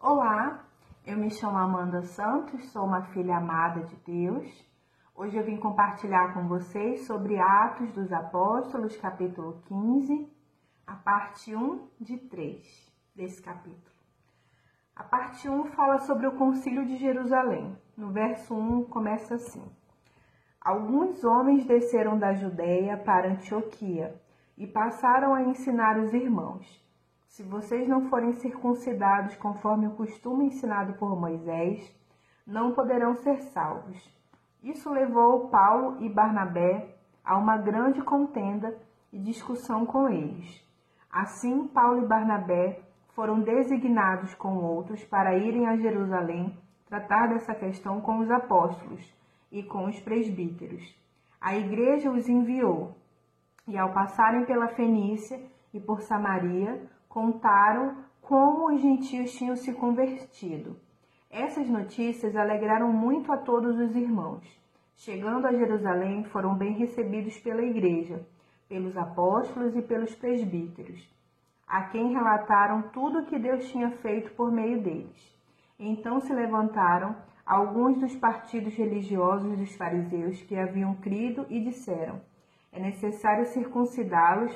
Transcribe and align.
Olá, 0.00 0.64
eu 1.04 1.18
me 1.18 1.28
chamo 1.28 1.58
Amanda 1.58 2.02
Santos, 2.02 2.70
sou 2.70 2.84
uma 2.84 3.02
filha 3.06 3.36
amada 3.36 3.80
de 3.80 3.96
Deus. 3.96 4.46
Hoje 5.12 5.36
eu 5.36 5.42
vim 5.42 5.56
compartilhar 5.56 6.34
com 6.34 6.46
vocês 6.46 7.04
sobre 7.04 7.36
Atos 7.36 7.90
dos 7.90 8.12
Apóstolos, 8.12 8.96
capítulo 8.96 9.60
15, 9.66 10.32
a 10.86 10.94
parte 10.94 11.52
1 11.52 11.88
de 11.98 12.16
3 12.16 12.92
desse 13.16 13.42
capítulo. 13.42 13.92
A 14.94 15.02
parte 15.02 15.48
1 15.48 15.64
fala 15.72 15.98
sobre 15.98 16.28
o 16.28 16.36
Concílio 16.36 16.86
de 16.86 16.96
Jerusalém. 16.96 17.76
No 17.96 18.12
verso 18.12 18.54
1 18.54 18.84
começa 18.84 19.34
assim: 19.34 19.68
Alguns 20.60 21.24
homens 21.24 21.64
desceram 21.64 22.16
da 22.16 22.34
Judéia 22.34 22.96
para 22.98 23.32
Antioquia 23.32 24.14
e 24.56 24.64
passaram 24.64 25.34
a 25.34 25.42
ensinar 25.42 25.98
os 25.98 26.14
irmãos 26.14 26.87
se 27.28 27.42
vocês 27.42 27.86
não 27.86 28.08
forem 28.08 28.32
circuncidados 28.32 29.36
conforme 29.36 29.86
o 29.86 29.94
costume 29.94 30.46
ensinado 30.46 30.94
por 30.94 31.18
Moisés, 31.18 31.94
não 32.46 32.72
poderão 32.72 33.14
ser 33.14 33.40
salvos. 33.52 33.96
Isso 34.62 34.90
levou 34.90 35.48
Paulo 35.48 36.02
e 36.02 36.08
Barnabé 36.08 36.96
a 37.24 37.36
uma 37.36 37.56
grande 37.56 38.02
contenda 38.02 38.76
e 39.12 39.18
discussão 39.18 39.86
com 39.86 40.08
eles. 40.08 40.66
Assim, 41.10 41.68
Paulo 41.68 42.02
e 42.02 42.06
Barnabé 42.06 42.80
foram 43.14 43.40
designados 43.40 44.34
com 44.34 44.56
outros 44.56 45.04
para 45.04 45.36
irem 45.36 45.66
a 45.66 45.76
Jerusalém 45.76 46.56
tratar 46.86 47.28
dessa 47.28 47.54
questão 47.54 48.00
com 48.00 48.18
os 48.18 48.30
apóstolos 48.30 49.14
e 49.52 49.62
com 49.62 49.84
os 49.86 50.00
presbíteros. 50.00 50.96
A 51.40 51.56
igreja 51.56 52.10
os 52.10 52.28
enviou, 52.28 52.96
e 53.66 53.76
ao 53.76 53.92
passarem 53.92 54.44
pela 54.44 54.68
Fenícia 54.68 55.40
e 55.72 55.78
por 55.78 56.00
Samaria, 56.00 56.80
contaram 57.18 57.96
como 58.20 58.72
os 58.72 58.80
gentios 58.80 59.32
tinham 59.32 59.56
se 59.56 59.72
convertido. 59.72 60.76
Essas 61.28 61.68
notícias 61.68 62.36
alegraram 62.36 62.92
muito 62.92 63.32
a 63.32 63.36
todos 63.36 63.76
os 63.76 63.96
irmãos. 63.96 64.46
Chegando 64.94 65.46
a 65.46 65.52
Jerusalém, 65.52 66.22
foram 66.24 66.54
bem 66.54 66.74
recebidos 66.74 67.36
pela 67.38 67.62
igreja, 67.62 68.24
pelos 68.68 68.96
apóstolos 68.96 69.74
e 69.74 69.82
pelos 69.82 70.14
presbíteros, 70.14 71.12
a 71.66 71.82
quem 71.82 72.12
relataram 72.12 72.82
tudo 72.92 73.18
o 73.18 73.26
que 73.26 73.38
Deus 73.38 73.68
tinha 73.68 73.90
feito 73.90 74.30
por 74.34 74.52
meio 74.52 74.80
deles. 74.80 75.36
Então 75.76 76.20
se 76.20 76.32
levantaram 76.32 77.16
alguns 77.44 77.98
dos 77.98 78.14
partidos 78.14 78.74
religiosos 78.74 79.58
dos 79.58 79.74
fariseus 79.74 80.40
que 80.42 80.56
haviam 80.56 80.94
crido 80.94 81.44
e 81.50 81.58
disseram: 81.60 82.20
É 82.72 82.78
necessário 82.78 83.44
circuncidá-los 83.46 84.52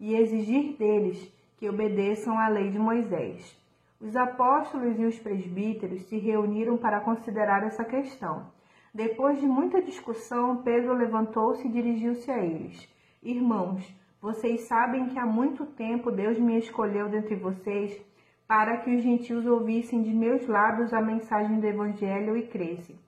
e 0.00 0.14
exigir 0.14 0.76
deles 0.78 1.35
que 1.56 1.68
obedeçam 1.68 2.38
à 2.38 2.48
lei 2.48 2.70
de 2.70 2.78
Moisés. 2.78 3.56
Os 4.00 4.14
apóstolos 4.14 4.98
e 4.98 5.04
os 5.04 5.18
presbíteros 5.18 6.02
se 6.02 6.18
reuniram 6.18 6.76
para 6.76 7.00
considerar 7.00 7.62
essa 7.62 7.84
questão. 7.84 8.46
Depois 8.92 9.40
de 9.40 9.46
muita 9.46 9.80
discussão, 9.80 10.62
Pedro 10.62 10.94
levantou-se 10.94 11.66
e 11.66 11.70
dirigiu-se 11.70 12.30
a 12.30 12.38
eles. 12.38 12.88
Irmãos, 13.22 13.94
vocês 14.20 14.62
sabem 14.62 15.08
que 15.08 15.18
há 15.18 15.24
muito 15.24 15.64
tempo 15.64 16.10
Deus 16.10 16.38
me 16.38 16.58
escolheu 16.58 17.08
dentre 17.08 17.34
vocês 17.36 18.00
para 18.46 18.76
que 18.78 18.94
os 18.94 19.02
gentios 19.02 19.46
ouvissem 19.46 20.02
de 20.02 20.10
meus 20.10 20.46
lábios 20.46 20.92
a 20.92 21.00
mensagem 21.00 21.58
do 21.58 21.66
Evangelho 21.66 22.36
e 22.36 22.46
crescem. 22.46 22.98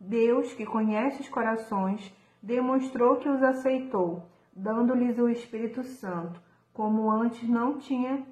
Deus, 0.00 0.52
que 0.54 0.66
conhece 0.66 1.20
os 1.20 1.28
corações, 1.28 2.12
demonstrou 2.42 3.16
que 3.16 3.28
os 3.28 3.42
aceitou, 3.42 4.24
dando-lhes 4.54 5.18
o 5.18 5.28
Espírito 5.28 5.84
Santo 5.84 6.40
como 6.72 7.10
antes 7.10 7.48
não 7.48 7.78
tinha 7.78 8.24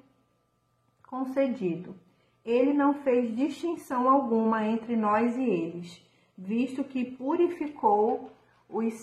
concedido. 1.07 1.95
Ele 2.43 2.73
não 2.73 2.93
fez 2.93 3.35
distinção 3.35 4.09
alguma 4.09 4.65
entre 4.65 4.95
nós 4.95 5.37
e 5.37 5.43
eles, 5.43 6.03
visto 6.37 6.83
que 6.83 7.05
purificou 7.05 8.31
os, 8.67 8.93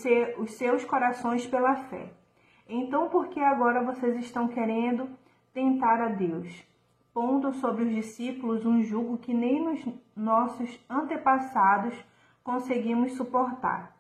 seus 0.50 0.84
corações 0.84 1.46
pela 1.46 1.76
fé. 1.84 2.10
Então, 2.68 3.08
por 3.08 3.28
que 3.28 3.40
agora 3.40 3.84
vocês 3.84 4.16
estão 4.16 4.48
querendo 4.48 5.08
tentar 5.52 6.00
a 6.00 6.08
Deus, 6.08 6.64
pondo 7.14 7.52
sobre 7.52 7.84
os 7.84 7.94
discípulos 7.94 8.66
um 8.66 8.82
jugo 8.82 9.18
que 9.18 9.32
nem 9.32 9.62
nos 9.62 9.84
nossos 10.16 10.78
antepassados 10.88 11.94
conseguimos 12.42 13.12
suportar? 13.12 13.96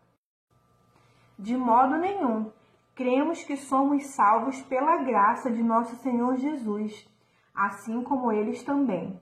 De 1.38 1.56
modo 1.56 1.96
nenhum 1.96 2.50
cremos 2.98 3.44
que 3.44 3.56
somos 3.56 4.06
salvos 4.06 4.60
pela 4.62 4.96
graça 5.04 5.52
de 5.52 5.62
nosso 5.62 5.94
Senhor 5.98 6.34
Jesus, 6.34 7.08
assim 7.54 8.02
como 8.02 8.32
eles 8.32 8.64
também. 8.64 9.20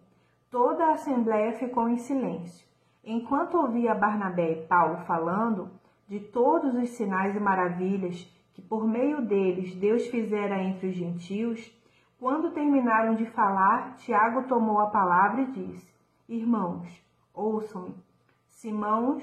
Toda 0.50 0.86
a 0.86 0.92
assembleia 0.92 1.52
ficou 1.58 1.86
em 1.86 1.98
silêncio. 1.98 2.66
Enquanto 3.04 3.58
ouvia 3.58 3.94
Barnabé 3.94 4.52
e 4.52 4.66
Paulo 4.66 5.04
falando 5.04 5.70
de 6.08 6.18
todos 6.18 6.74
os 6.74 6.88
sinais 6.96 7.36
e 7.36 7.38
maravilhas 7.38 8.26
que 8.54 8.62
por 8.62 8.88
meio 8.88 9.20
deles 9.20 9.74
Deus 9.74 10.06
fizera 10.06 10.58
entre 10.62 10.86
os 10.86 10.96
gentios, 10.96 11.70
quando 12.18 12.52
terminaram 12.52 13.14
de 13.14 13.26
falar, 13.26 13.96
Tiago 13.96 14.44
tomou 14.44 14.80
a 14.80 14.88
palavra 14.88 15.42
e 15.42 15.52
disse: 15.52 15.92
Irmãos, 16.26 16.88
ouçam-me. 17.34 17.94
Simão, 18.48 19.20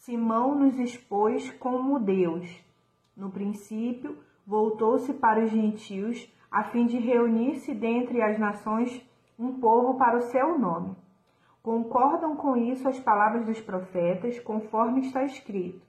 Simão 0.00 0.52
nos 0.56 0.76
expôs 0.80 1.48
como 1.60 2.00
Deus 2.00 2.60
no 3.16 3.30
princípio, 3.30 4.18
voltou-se 4.46 5.12
para 5.14 5.44
os 5.44 5.50
gentios, 5.50 6.30
a 6.50 6.64
fim 6.64 6.86
de 6.86 6.98
reunir-se 6.98 7.74
dentre 7.74 8.20
as 8.20 8.38
nações 8.38 9.04
um 9.38 9.58
povo 9.60 9.98
para 9.98 10.18
o 10.18 10.22
seu 10.22 10.58
nome. 10.58 10.94
Concordam 11.62 12.36
com 12.36 12.56
isso 12.56 12.88
as 12.88 12.98
palavras 12.98 13.46
dos 13.46 13.60
profetas, 13.60 14.38
conforme 14.40 15.00
está 15.00 15.24
escrito. 15.24 15.80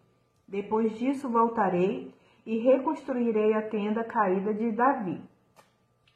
Depois 0.47 0.97
disso 0.97 1.29
voltarei 1.29 2.13
e 2.45 2.59
reconstruirei 2.59 3.53
a 3.53 3.61
tenda 3.61 4.03
caída 4.03 4.53
de 4.53 4.71
Davi. 4.71 5.21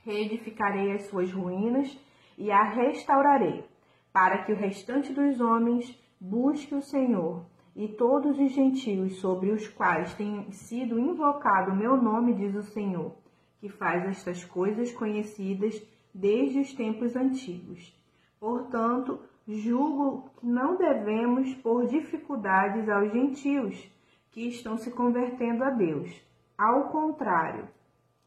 Reedificarei 0.06 0.92
as 0.94 1.04
suas 1.04 1.32
ruínas 1.32 1.98
e 2.38 2.52
a 2.52 2.64
restaurarei, 2.64 3.66
para 4.14 4.44
que 4.44 4.52
o 4.52 4.56
restante 4.56 5.12
dos 5.12 5.42
homens 5.42 6.00
busque 6.20 6.76
o 6.76 6.82
Senhor 6.82 7.44
e 7.78 7.88
todos 7.88 8.40
os 8.40 8.52
gentios 8.52 9.18
sobre 9.18 9.52
os 9.52 9.68
quais 9.68 10.12
tem 10.16 10.52
sido 10.52 11.00
invocado 11.00 11.72
o 11.72 11.76
meu 11.76 11.96
nome, 11.96 12.34
diz 12.34 12.56
o 12.56 12.64
Senhor, 12.64 13.16
que 13.60 13.70
faz 13.70 14.04
estas 14.04 14.44
coisas 14.44 14.92
conhecidas 14.92 15.80
desde 16.12 16.60
os 16.60 16.74
tempos 16.74 17.16
antigos. 17.16 17.96
Portanto, 18.40 19.20
julgo 19.48 20.28
que 20.40 20.48
não 20.48 20.76
devemos 20.76 21.54
pôr 21.54 21.86
dificuldades 21.86 22.90
aos 22.90 23.12
gentios 23.12 23.88
que 24.32 24.48
estão 24.48 24.76
se 24.76 24.90
convertendo 24.90 25.64
a 25.64 25.70
Deus. 25.70 26.10
Ao 26.58 26.86
contrário, 26.90 27.68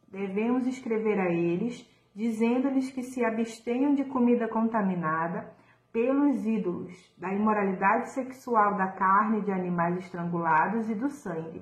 devemos 0.07 0.65
escrever 0.65 1.19
a 1.19 1.29
eles, 1.29 1.85
dizendo-lhes 2.15 2.89
que 2.89 3.03
se 3.03 3.21
abstenham 3.25 3.95
de 3.95 4.05
comida 4.05 4.47
contaminada 4.47 5.53
pelos 5.91 6.45
ídolos, 6.45 7.13
da 7.17 7.33
imoralidade 7.33 8.09
sexual 8.09 8.75
da 8.75 8.87
carne 8.87 9.41
de 9.41 9.51
animais 9.51 9.97
estrangulados 9.97 10.89
e 10.89 10.95
do 10.95 11.09
sangue. 11.09 11.61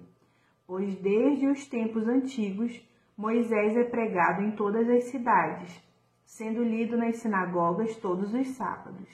Pois 0.68 0.96
desde 0.96 1.48
os 1.48 1.66
tempos 1.68 2.08
antigos 2.08 2.88
Moisés 3.18 3.76
é 3.76 3.84
pregado 3.84 4.42
em 4.42 4.52
todas 4.52 4.88
as 4.90 5.06
cidades, 5.06 5.84
sendo 6.24 6.64
lido 6.64 6.96
nas 6.96 7.18
sinagogas 7.18 7.98
todos 7.98 8.34
os 8.34 8.48
sábados. 8.50 9.10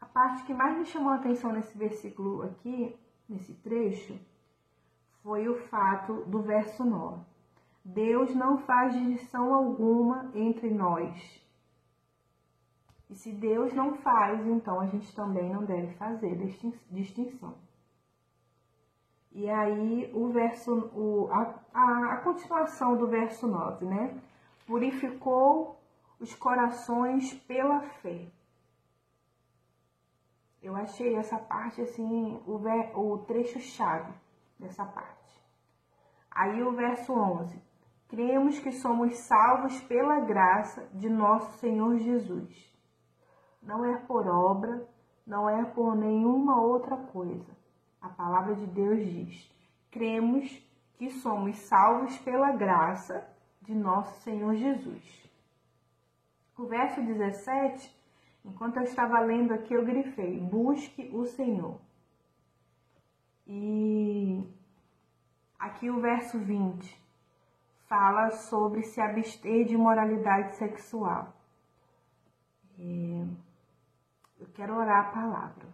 A 0.00 0.04
parte 0.04 0.44
que 0.44 0.52
mais 0.52 0.76
me 0.76 0.84
chamou 0.84 1.10
a 1.10 1.14
atenção 1.14 1.52
nesse 1.52 1.76
versículo 1.78 2.42
aqui, 2.42 2.94
nesse 3.28 3.54
trecho, 3.54 4.18
foi 5.22 5.48
o 5.48 5.54
fato 5.54 6.24
do 6.26 6.42
verso 6.42 6.84
9. 6.84 7.24
Deus 7.84 8.34
não 8.34 8.58
faz 8.58 8.92
distinção 8.92 9.54
alguma 9.54 10.30
entre 10.34 10.68
nós, 10.70 11.45
e 13.08 13.14
se 13.14 13.32
Deus 13.32 13.72
não 13.72 13.94
faz, 13.94 14.44
então 14.46 14.80
a 14.80 14.86
gente 14.86 15.14
também 15.14 15.48
não 15.52 15.64
deve 15.64 15.94
fazer 15.94 16.34
distinção. 16.90 17.54
E 19.30 19.48
aí 19.48 20.10
o 20.12 20.28
verso, 20.28 20.90
o, 20.92 21.28
a, 21.30 21.54
a, 21.72 22.16
continuação 22.18 22.96
do 22.96 23.06
verso 23.06 23.46
9, 23.46 23.84
né? 23.84 24.20
Purificou 24.66 25.78
os 26.18 26.34
corações 26.34 27.32
pela 27.34 27.80
fé. 27.80 28.26
Eu 30.60 30.74
achei 30.74 31.14
essa 31.14 31.38
parte 31.38 31.80
assim, 31.82 32.42
o, 32.44 32.58
ver, 32.58 32.90
o 32.96 33.18
trecho-chave 33.18 34.12
dessa 34.58 34.84
parte. 34.84 35.44
Aí 36.30 36.60
o 36.62 36.72
verso 36.72 37.12
11. 37.12 37.62
Cremos 38.08 38.58
que 38.58 38.72
somos 38.72 39.16
salvos 39.18 39.80
pela 39.82 40.20
graça 40.20 40.88
de 40.92 41.08
nosso 41.08 41.58
Senhor 41.58 41.96
Jesus 41.98 42.75
não 43.66 43.84
é 43.84 43.96
por 43.98 44.26
obra, 44.26 44.88
não 45.26 45.50
é 45.50 45.64
por 45.64 45.96
nenhuma 45.96 46.60
outra 46.60 46.96
coisa. 46.96 47.50
A 48.00 48.08
palavra 48.08 48.54
de 48.54 48.66
Deus 48.66 49.04
diz: 49.04 49.50
cremos 49.90 50.62
que 50.96 51.10
somos 51.10 51.56
salvos 51.58 52.16
pela 52.18 52.52
graça 52.52 53.28
de 53.62 53.74
nosso 53.74 54.20
Senhor 54.22 54.54
Jesus. 54.54 55.30
O 56.56 56.64
verso 56.64 57.02
17, 57.02 57.94
enquanto 58.44 58.76
eu 58.76 58.84
estava 58.84 59.18
lendo 59.18 59.52
aqui, 59.52 59.74
eu 59.74 59.84
grifei: 59.84 60.38
busque 60.38 61.10
o 61.12 61.26
Senhor. 61.26 61.78
E 63.46 64.42
aqui 65.58 65.90
o 65.90 66.00
verso 66.00 66.38
20 66.38 67.04
fala 67.88 68.30
sobre 68.30 68.82
se 68.82 69.00
abster 69.00 69.64
de 69.64 69.76
moralidade 69.76 70.56
sexual. 70.56 71.32
É, 72.78 72.82
eu 72.82 73.45
quero 74.56 74.74
orar 74.74 75.06
a 75.06 75.10
palavra. 75.10 75.66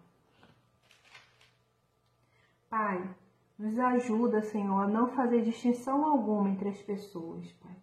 Pai, 2.69 3.09
nos 3.57 3.79
ajuda, 3.79 4.43
Senhor, 4.43 4.83
a 4.83 4.89
não 4.89 5.09
fazer 5.09 5.43
distinção 5.43 6.05
alguma 6.05 6.51
entre 6.51 6.69
as 6.69 6.83
pessoas, 6.83 7.51
Pai. 7.53 7.77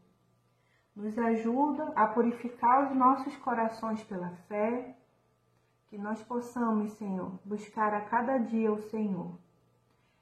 Nos 0.93 1.17
ajuda 1.17 1.93
a 1.95 2.05
purificar 2.05 2.85
os 2.85 2.97
nossos 2.97 3.35
corações 3.37 4.03
pela 4.03 4.31
fé, 4.49 4.97
que 5.87 5.97
nós 5.97 6.21
possamos, 6.21 6.91
Senhor, 6.93 7.39
buscar 7.45 7.93
a 7.93 8.01
cada 8.01 8.37
dia 8.37 8.71
o 8.71 8.81
Senhor. 8.89 9.37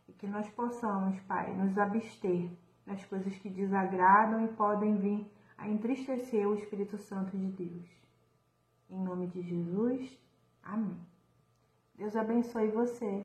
E 0.08 0.14
que 0.14 0.28
nós 0.28 0.48
possamos, 0.52 1.20
Pai, 1.22 1.54
nos 1.56 1.76
abster 1.78 2.52
das 2.86 3.04
coisas 3.06 3.36
que 3.40 3.50
desagradam 3.50 4.46
e 4.46 4.50
podem 4.50 4.96
vir 4.98 5.32
a 5.58 5.68
entristecer 5.68 6.48
o 6.48 6.54
Espírito 6.54 6.98
Santo 7.00 7.36
de 7.36 7.48
Deus. 7.48 7.90
Em 8.90 9.02
nome 9.04 9.28
de 9.28 9.42
Jesus, 9.42 10.27
amém. 10.74 10.98
Deus 11.96 12.16
abençoe 12.16 12.70
você. 12.70 13.12